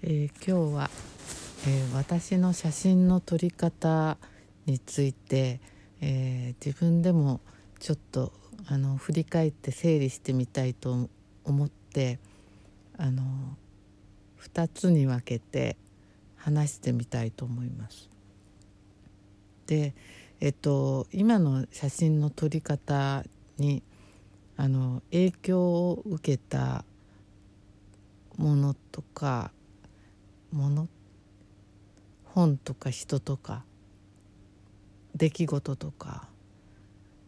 [0.00, 0.90] えー、今日は、
[1.66, 4.16] えー、私の写真の撮り方
[4.64, 5.60] について、
[6.00, 7.40] えー、自分でも
[7.80, 8.32] ちょっと
[8.68, 11.08] あの振り返って整理してみたいと
[11.44, 12.20] 思って
[12.96, 13.24] あの
[14.40, 15.76] 2つに分けて
[16.36, 18.08] 話してみたいと思います。
[19.66, 19.94] で
[20.40, 23.24] えっと今の写真の撮り方
[23.56, 23.82] に
[24.56, 26.84] あの影響を受けた
[28.36, 29.50] ものとか
[30.52, 30.88] もの？
[32.24, 33.64] 本とか人とか？
[35.16, 36.28] 出来事とか、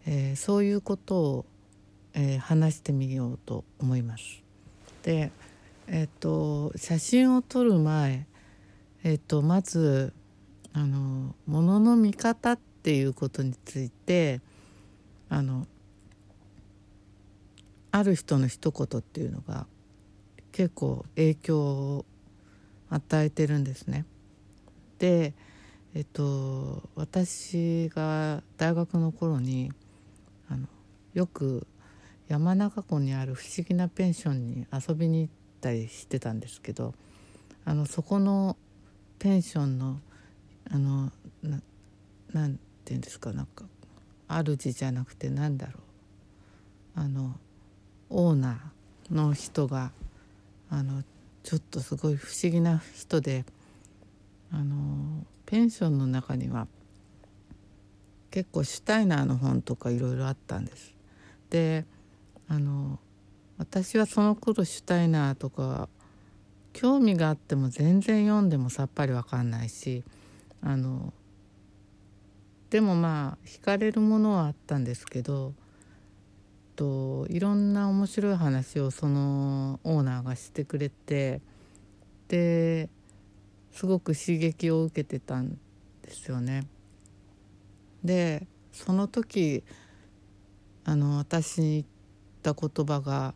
[0.06, 1.46] えー、そういうことを、
[2.15, 4.43] えー、話してみようと思います。
[5.02, 5.33] で、
[5.88, 8.27] えーと、写真を撮る前、
[9.02, 10.12] えーと、まず
[10.73, 14.41] あのものの見方っていうことについて
[15.29, 15.66] あの
[17.91, 19.66] ある人の一言っていうのが
[20.52, 22.05] 結構影響
[22.91, 24.05] 与えてるんですね。
[24.99, 25.33] で
[25.95, 29.73] えっと私が大学の頃に
[30.49, 30.66] あの
[31.15, 31.66] よく
[32.29, 36.95] 山中湖にある不思議なペンションに遊びに行ったりしてたんですけど
[37.65, 38.57] あのそこの
[39.19, 40.01] ペンションの
[40.71, 41.10] あの
[41.43, 41.60] な
[42.32, 43.65] なんて言うんですかなんか
[44.29, 45.73] 主じゃなくてなんだろ
[46.97, 47.35] うあの
[48.09, 49.91] オーナーの人が
[50.71, 51.02] あの
[51.43, 53.45] ちょっとすごい不思議な人で
[54.52, 56.66] あのペンションの中には
[58.30, 60.95] 結構シュタイナーの本とかいろいろあったんです。
[61.51, 61.85] で
[62.49, 62.99] あの
[63.59, 65.88] 私はその頃シュタイナーとか
[66.72, 70.04] 興味があっても全然読んでもさっぱり分かんないし
[70.62, 71.12] あの
[72.71, 75.53] でもまあ惹かれるものはあったんですけど
[76.81, 81.42] といろんな面白い話をそのオーナーがしてくれて
[82.28, 82.88] で
[83.70, 85.58] すごく刺激を受けてたん
[86.00, 86.66] ですよね。
[88.03, 89.62] でその時
[90.86, 91.84] あの私に言っ
[92.42, 93.34] た言葉が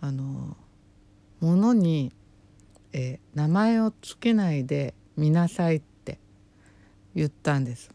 [0.00, 0.56] あの
[1.38, 2.10] ものに、
[2.92, 6.18] え名前をつけないで見なさいって
[7.14, 7.88] 言ったんです。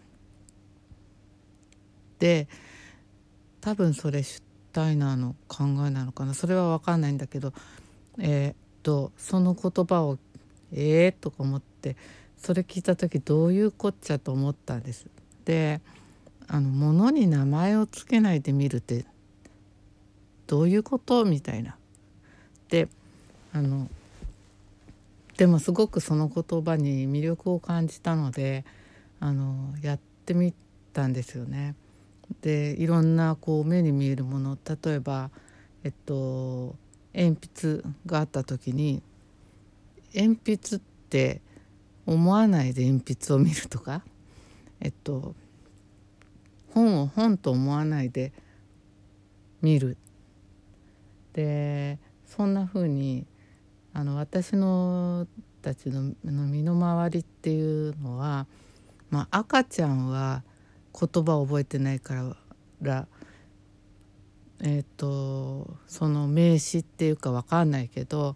[2.19, 2.47] で
[3.59, 6.33] 多分それシュタイナーの考えなのかな？
[6.33, 7.53] それは分かんないんだけど
[8.17, 10.17] えー、っとその言葉を
[10.71, 11.95] 「えー?」とか思って
[12.37, 15.07] それ聞いた時どういうこっちゃと思ったんです？
[15.45, 15.81] で
[16.47, 19.05] あの物に名前を付けないで見るって
[20.47, 21.25] どういうこと？
[21.25, 21.75] みたいな。
[22.69, 22.87] で
[23.53, 23.87] あの
[25.37, 28.65] でもすごくその言葉に魅力を感じたので
[29.19, 30.53] あのやってみ
[30.93, 31.75] たんですよね。
[32.41, 35.29] でいろんなこう目に見えるもの例えば
[35.83, 36.75] えっと
[37.13, 39.01] 鉛筆があった時に
[40.13, 40.79] 鉛筆っ
[41.09, 41.41] て
[42.05, 44.03] 思わないで鉛筆を見るとか
[44.79, 45.35] えっと
[46.73, 48.31] 本を本と思わないで
[49.61, 49.97] 見る。
[51.33, 53.25] でそんな風に
[53.93, 55.27] あの私の
[55.61, 58.47] たちの身の回りっていうのは、
[59.09, 60.43] まあ、赤ちゃんは
[60.99, 62.35] 言葉を覚えてないか
[62.81, 63.07] ら
[64.61, 68.35] えっ、ー、とその名詞っていうか分かんないけど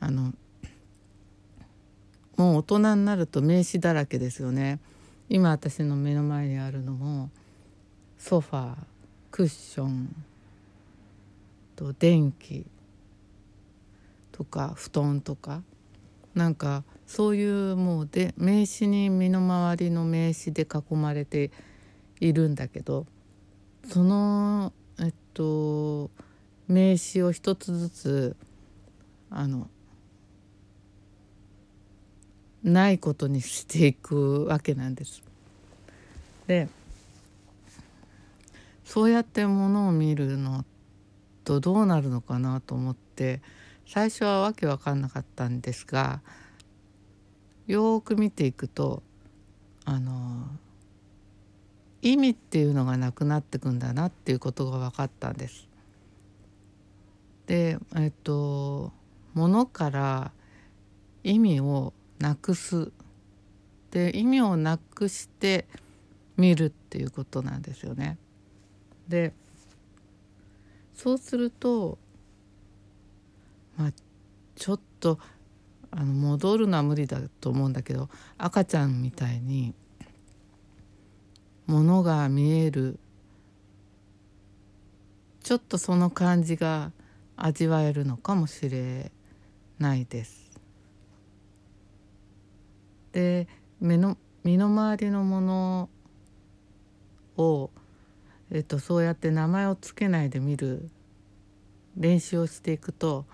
[0.00, 0.32] あの
[2.36, 4.80] もう大人になると名詞だらけですよね。
[5.28, 7.30] 今私の目の前にあるのも
[8.18, 8.76] ソファー
[9.30, 10.24] クッション
[11.76, 12.66] と電気
[14.32, 15.62] とか布団とか
[16.34, 21.50] なんかそういうもうで名詞に身の回りの名詞で囲まれて
[22.20, 23.06] いるんだけど
[23.88, 26.10] そのえっと
[26.68, 28.36] 名詞を一つずつ
[29.30, 29.68] あの
[32.62, 35.22] ないことにしていくわけなんです。
[36.46, 36.68] で
[38.84, 40.64] そうやってものを見るの
[41.44, 43.40] とどうなるのかなと思って
[43.86, 46.20] 最初はわけわかんなかったんですが
[47.66, 49.02] よく見ていくと
[49.84, 50.48] あの
[52.02, 55.68] 意味っていうのがなくなってくんだなっていうことが分かったんです。
[57.46, 58.92] でえっと
[59.34, 60.32] ものから
[61.24, 62.92] 意味をなくす
[63.90, 65.66] で意味をなくして
[66.36, 68.18] 見るっていうことなんですよね。
[69.08, 69.32] で
[70.94, 71.98] そうすると
[73.76, 73.92] まあ
[74.54, 75.18] ちょっと
[75.90, 78.08] あの戻るのは無理だと思うんだけど
[78.38, 79.74] 赤ちゃんみたいに
[81.70, 82.98] ものが見える
[85.40, 86.90] ちょっとその感じが
[87.36, 89.12] 味わえるのかもしれ
[89.78, 90.50] ないです。
[93.12, 93.46] で
[93.80, 95.88] 目の身の回りのもの
[97.36, 97.70] を、
[98.50, 100.90] えっと、そうやって名前を付けないで見る
[101.96, 103.26] 練習をしていくと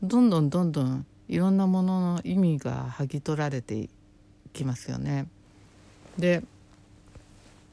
[0.00, 3.90] どんどんどんどんいろんなものの意味が剥ぎ取られてい
[4.52, 5.26] きますよね。
[6.16, 6.44] で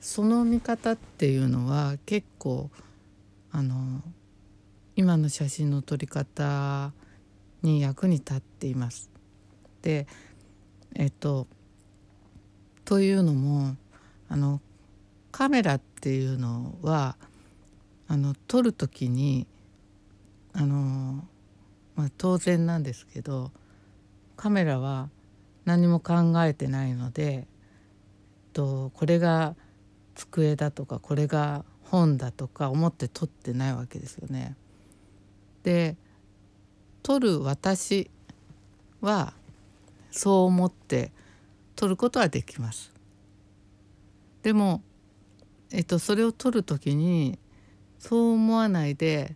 [0.01, 2.71] その見方っていうのは結構
[3.51, 4.01] あの
[4.95, 6.92] 今の写真の撮り方
[7.62, 9.12] に役に立っています。
[9.83, 10.07] で
[10.95, 11.48] えっと
[12.83, 13.77] というのも
[14.27, 14.59] あの
[15.31, 17.15] カメラっていうのは
[18.07, 19.45] あの撮る時に
[20.53, 21.24] あの、
[21.95, 23.51] まあ、当然なんですけど
[24.36, 25.09] カメラは
[25.65, 27.48] 何も考えてないので
[28.53, 29.56] とこれが
[30.16, 34.56] 机だとかこれが本だとか思って撮ってないわけですよね。
[35.63, 35.98] で
[37.04, 38.10] 撮る私
[39.02, 39.34] は
[40.12, 41.12] そう思って
[41.75, 42.92] 撮ることはできます。
[44.44, 44.81] でも、
[45.72, 47.38] えっと、それを撮る時に
[48.00, 49.36] そう思わないで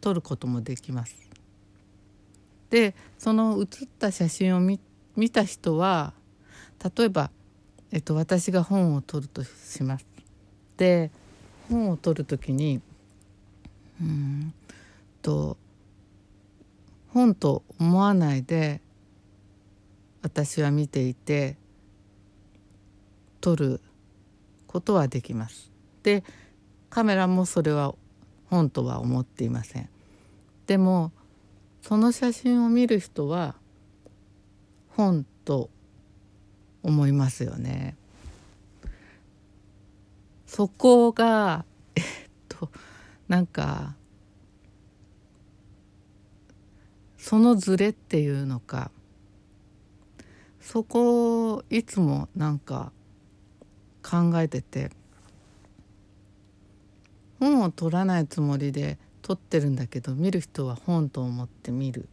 [0.00, 1.16] 撮ることもできます。
[2.70, 4.78] でその写った写真を見
[5.30, 6.14] た人は
[6.96, 7.30] 例えば、
[7.92, 10.06] えっと、私が本を撮るとします。
[10.78, 11.10] で
[11.68, 12.80] 本を撮る時に
[14.00, 14.54] うん
[15.20, 15.58] と
[17.08, 18.80] 本と思わないで
[20.22, 21.56] 私は見ていて
[23.40, 23.80] 撮る
[24.66, 25.70] ことはできます。
[26.02, 26.24] で
[26.88, 27.94] カメラもそれは
[28.46, 29.88] 本とは思っていません。
[30.66, 31.12] でも
[31.82, 33.54] その写真を見る人は
[34.88, 35.68] 本と
[36.82, 37.96] 思いますよね。
[40.46, 41.64] そこが
[41.96, 42.04] えっ
[42.48, 42.70] と
[43.28, 43.94] なんか
[47.16, 48.90] そのズレっていうのか
[50.60, 52.92] そこをいつもなんか
[54.02, 54.90] 考えてて
[57.40, 62.08] 本を取らないつもりで撮ってるんだけど見る人は本と思って見る。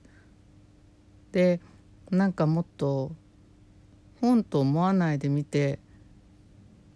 [1.31, 1.59] で
[2.09, 3.11] なんかもっと
[4.21, 5.79] 本と思わないで見て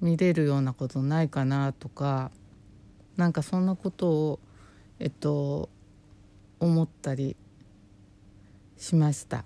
[0.01, 2.31] 見れるようなことないかなとか
[3.15, 4.39] なんかそんなことを
[4.99, 5.69] えっと
[6.59, 7.35] 思ったり
[8.77, 9.45] しました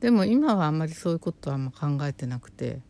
[0.00, 2.80] でも今はあんまりそういうことはあんま考えてなくて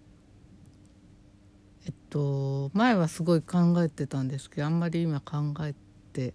[1.87, 5.75] えっと前はすごい考えてたんですけどあんまり今考え
[6.12, 6.34] て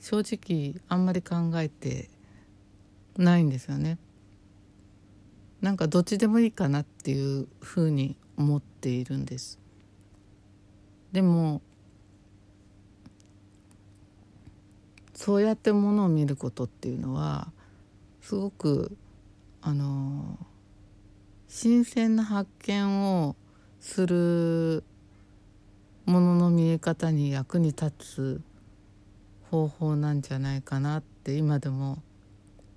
[0.00, 2.10] 正直あんまり考えて
[3.16, 3.98] ないんですよね。
[5.60, 9.58] なんかどっちでもいいかなっていうふうに思っているんです。
[11.12, 11.60] でも
[15.14, 17.52] そうやってものを見ることっていうのは
[18.22, 18.96] すごく
[19.60, 20.38] あの
[21.48, 23.36] 新鮮な発見を
[23.80, 24.82] する
[26.06, 28.40] ものの見え方に役に立つ
[29.50, 32.02] 方法なんじゃないかなって今でも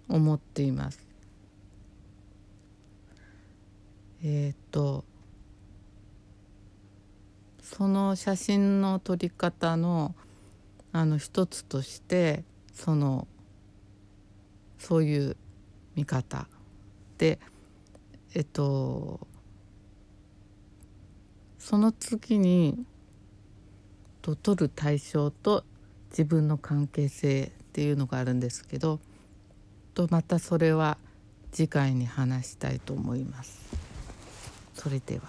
[0.09, 1.12] 思っています。
[4.23, 5.03] えっ、と
[7.61, 10.15] その写真の撮り方の
[10.91, 13.27] あの一つとしてその
[14.77, 15.37] そういう
[15.95, 16.47] 見方
[17.17, 17.39] で
[18.35, 19.19] えっと
[21.57, 22.85] その次に
[24.21, 25.63] と取る対象と
[26.11, 28.99] 自分の関係性っていうのがあるんですけど
[29.93, 30.97] とまたそれは
[31.51, 33.82] 次回に話したいと思います。
[34.73, 35.23] それでは。